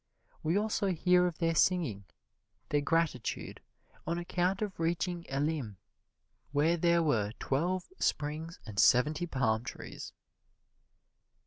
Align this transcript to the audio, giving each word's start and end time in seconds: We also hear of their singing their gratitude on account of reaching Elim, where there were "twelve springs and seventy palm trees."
We 0.41 0.57
also 0.57 0.87
hear 0.87 1.27
of 1.27 1.37
their 1.37 1.53
singing 1.53 2.05
their 2.69 2.81
gratitude 2.81 3.61
on 4.07 4.17
account 4.17 4.63
of 4.63 4.79
reaching 4.79 5.27
Elim, 5.29 5.77
where 6.51 6.75
there 6.75 7.03
were 7.03 7.33
"twelve 7.37 7.85
springs 7.99 8.59
and 8.65 8.79
seventy 8.79 9.27
palm 9.27 9.63
trees." 9.63 10.11